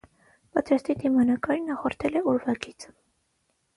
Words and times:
Պատրաստի 0.57 0.95
դիմանկարին 1.03 1.69
նախորդել 1.73 2.19
է 2.23 2.27
ուրվագիծը։ 2.33 2.95